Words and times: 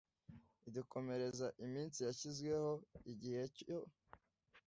idukomereza 0.69 1.47
iminsi 1.65 1.99
yashyiriweho 2.07 2.71
igihe 3.11 3.41
cyo 3.55 3.77